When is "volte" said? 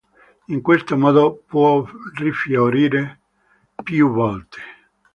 4.11-4.59